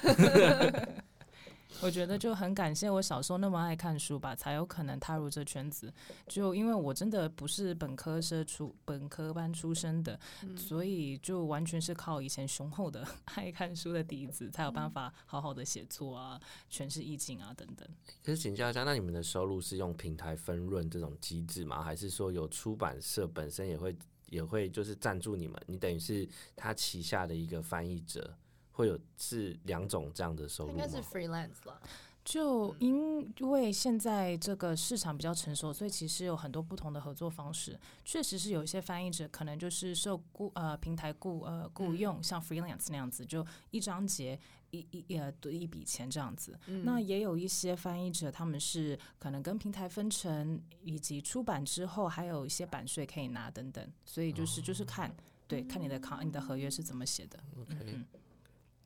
[1.82, 5.94] 我觉得就很感谢我小时候那么爱看书吧，才有可能踏入这圈子。
[6.28, 17.88] 就因为我真的不是本科生出本科班出身的，嗯，所以就完全是靠以前雄厚的 爱看书的底子，才有办法好好的写作啊，诠释意境啊等等。
[18.24, 21.82] 可是请教一下，那你们的收入是用平台分润这种机制吗？
[21.82, 23.96] 还是说有出版社本身也会
[24.28, 25.62] 也会就是赞助你们？
[25.68, 28.36] 你等于是他旗下的一个翻译者？
[28.80, 30.72] 会有是两种这样的收入？
[30.72, 31.82] 应该是 freelance 了。
[32.24, 37.78] 就因为现在这个市场比较成熟，所以其实有很多不同的合作方式。
[38.06, 44.40] 确实是有一些翻译者可能就是受雇呃平台雇呃雇佣，像 freelance 那样子，就一章节
[44.72, 46.58] 一一呃对一笔钱这样子。
[46.68, 53.86] 嗯、那也有一些翻译者，他们是可能跟平台分成，以及出版之后还有一些版税可以拿等等。
[54.06, 55.14] 所以就是就是看
[55.48, 57.40] 对看你的康你的合约是怎么写的。
[57.60, 57.76] OK。
[57.88, 58.06] 嗯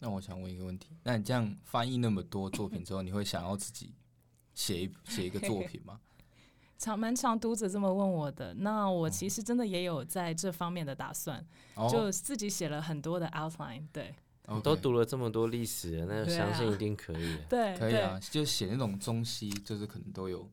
[0.03, 3.93] 那我想问一个问题，那你这样翻译那么多作品之后，你会想要自己
[4.53, 5.97] 写一写一个作品吗？
[6.77, 11.41] 常蛮常读者这么问我的，那我其实真的也有在这方面的打算，
[11.75, 13.83] 哦、就自己写了很多的 outline。
[13.93, 14.13] 对，
[14.47, 17.37] 我都读了这么多历史，那相信一定可以。
[17.49, 20.45] 对，啊、可以啊，就写那种中西，就是可能都有。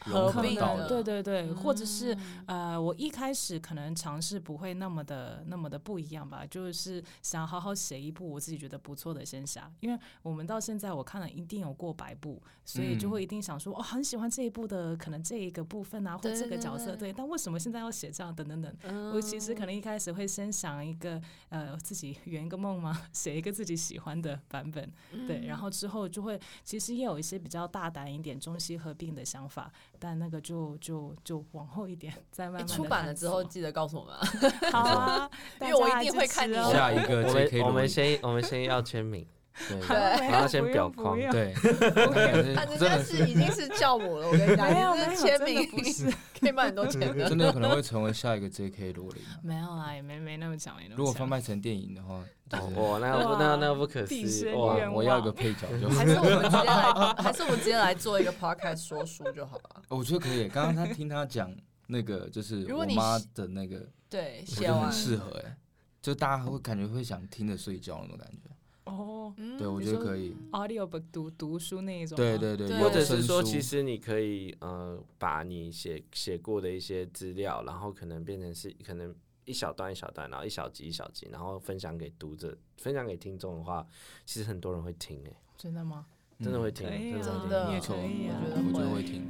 [0.00, 2.16] 合并的，对对对，或者是
[2.46, 24.90] 呃，我一开始可能尝试不会那么的那么的不一样吧，就是想好好写一部我自己觉得不错的仙侠，因为我们到现在我看了一定有过百部，所以就会一定想说，哦，很喜欢这一部的可能这一个部分啊，或这个角色，对，但为什么现在要写这样等等等，我其实可能一开始会先想一个呃自己 圆一个梦嘛， 写一个自己喜欢的版本，
[25.26, 29.72] 对，然后之后就会其实也有一些比较大胆一点中西合并的想法。
[29.98, 34.14] 但那个就就就往后一点，再慢慢出版了之后，记得告诉我们。
[34.72, 35.30] 好啊，
[35.60, 36.54] 因为我一定会看你。
[36.54, 39.26] 下一个，我们我们先我们先要签名，
[39.68, 41.54] 对，然后先裱框，对。
[42.54, 48.92] 他人家是已经是教母了，我跟你讲，没有签名不是可以卖很多钱的， 真的有可能会成为下一个 J.K.
[48.92, 49.22] 罗琳。
[49.42, 50.94] 没有啦，也没没那么讲，没那么。
[50.96, 52.24] 如果翻拍成电影的话。
[52.52, 54.88] 哦，那不那那不可思议哇！
[54.92, 55.96] 我要一个配角就好。
[55.96, 59.82] 还是我们直接来， 还是我们直接来做一个 podcast 说书就好了。
[59.88, 60.48] 我觉得可以。
[60.48, 61.52] 刚刚他听他讲
[61.88, 65.56] 那个，就是我妈的那个，对，我觉得很适合哎，
[66.00, 68.48] 就大家会感觉会想听着睡觉那种感觉。
[68.86, 70.34] 哦，对，我觉得可以。
[70.50, 72.16] audio book 读读书那一种。
[72.16, 79.14] 对对对，或者是说，其实你可以呃，把你写写过的一些资料，然后可能变成是可能。
[79.48, 83.86] 一小段一小段，然后一小集一小集，然后分享给读者，分享给听众的话，
[84.24, 85.36] 其实很多人会听诶。
[85.56, 86.04] 真的吗？
[86.42, 86.84] 真的会听，
[87.22, 89.24] 真的没错，我觉得会听。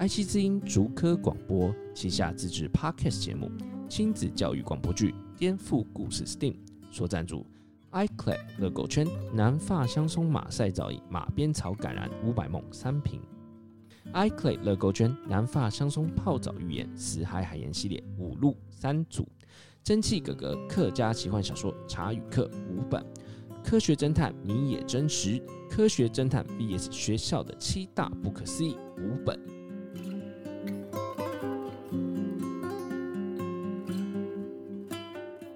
[0.00, 3.48] 爱惜之音竹科广播旗下自制 Podcast 节目
[3.88, 6.52] 亲子教育广播剧《颠覆故事 STEAM》
[6.90, 7.46] 所赞助
[7.92, 13.20] ，iClap 乐购圈南发香松马赛皂液马鞭草橄榄五百梦三瓶。
[14.12, 19.28] iClay 乐购圈南发香松泡澡浴盐死海海盐系列五路三组，
[19.82, 23.04] 蒸汽格格客家奇幻小说茶与客五本，
[23.62, 29.38] 科学侦探谜野真实，科学侦探 VS 学校的七大不可思议五本。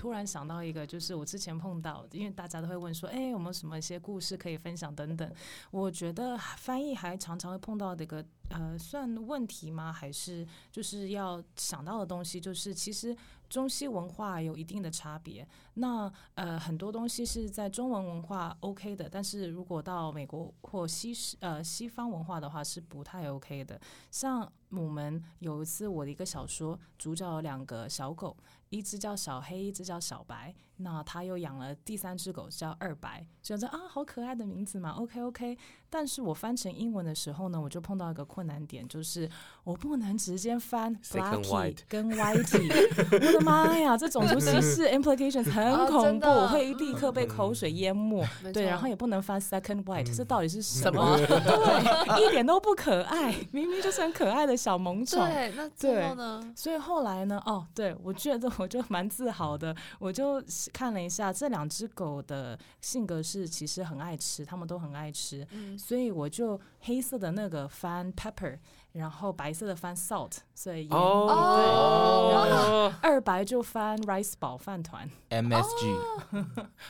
[0.00, 5.30] 突然想到一个，就是我之前碰到，因为大家都会问说，哎，有没有什么一些故事可以分享等等。
[5.70, 8.24] 我觉得翻译还常常会碰到的一个。
[8.52, 9.92] 呃，算问题吗？
[9.92, 13.16] 还是就是要想到的东西，就是其实
[13.48, 15.46] 中西文化有一定的差别。
[15.74, 23.80] 那呃，很多东西是在中文文化 OK 的，但是如果到美国或西式呃西方文化的话，是不太 OK 的。
[24.10, 28.36] 像我们有一次，我的一个小说主角有两个小狗，
[28.68, 30.54] 一只叫小黑，一只叫小白。
[30.82, 34.92] 那他又养了第三只狗叫二白，觉得啊，好可爱的名字嘛。
[34.92, 35.58] OK OK，
[35.90, 39.28] 但是我翻成英文的时候呢，我就碰到一个困难点，就是
[39.62, 42.72] 我不能直接翻 Blacky 跟 Whitey。
[43.12, 48.26] 我的妈呀，这种族歧视 implications 很恐怖，我会立刻被口水淹没。
[48.50, 51.14] 对，然后也不能翻 Second White，这到底是什么？
[51.20, 55.24] 对，一点都不可爱，明明就是很可爱的小萌宠。
[55.26, 56.52] 对，那最后呢？
[56.54, 57.40] 所以后来呢？
[57.46, 60.42] 哦，对，我觉得 我就蛮自豪的，我就。
[60.72, 68.58] 看了一下这两只狗的性格是，其实很爱吃，它们都很爱吃，嗯、所以我就黑色的那个翻 pepper，
[68.92, 75.94] 然后白色的翻 salt，所以哦，对，哦、然后二白就翻 rice ball 饭团，MSG，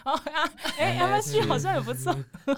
[0.05, 2.15] 哦啊，哎，MSG 好像也不错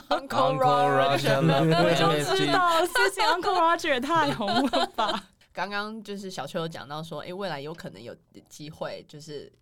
[0.09, 5.25] ，Uncle Roger， 我就知道，最近 Uncle Roger 太红了吧？
[5.53, 8.15] 刚刚就是小秋有讲到说，哎，未来有可能有
[8.49, 9.53] 机会就是。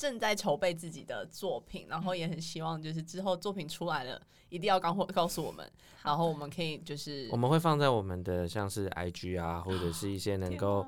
[0.00, 5.70] 正在筹备自己的作品，然后也很希望就是之后作品出来了，一定要告告诉我们，
[6.02, 10.86] 然后我们可以就是我们会放在我们的像是 IG 啊，或者是一些能够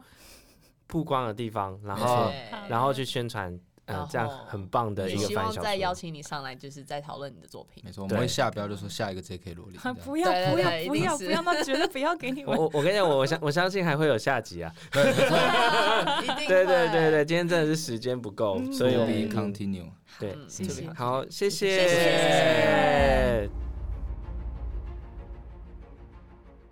[0.86, 2.32] 曝光的地方，然后
[2.70, 3.60] 然后去宣传。
[3.86, 5.26] 嗯，这样很棒的一个。
[5.26, 7.82] 希望再邀请你上来，就是再讨论你的作品。
[7.84, 9.54] 没错，我们会下标，就说下一个 J.K.
[9.54, 9.78] 罗莉。
[10.04, 12.56] 不要不要不要不要，那绝对不要给你们。
[12.56, 14.72] 我我跟你讲，我我相我相信还会有下集啊。
[14.92, 15.02] 对
[16.64, 19.90] 对对对，今天真的是时间不够，所以我们 continue。
[20.18, 20.92] 对，谢谢。
[20.92, 23.48] 好，谢谢。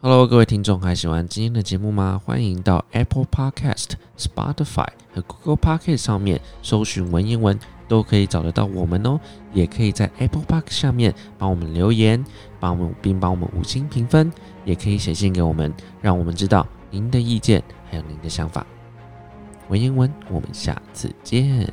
[0.03, 2.19] Hello，各位听众，还喜欢今天的节目吗？
[2.25, 9.21] 欢迎到 Apple Podcast、Spotify 和 Google Podcast 上面搜寻文言文，都可以找得到我们哦。
[9.53, 12.25] 也可以在 Apple Podcast 下面帮我们留言，
[12.59, 14.33] 帮我们并帮我们五星评分，
[14.65, 15.71] 也可以写信给我们，
[16.01, 18.67] 让我们知道您的意见还有您的想法。
[19.69, 21.71] 文言文，我们下次见。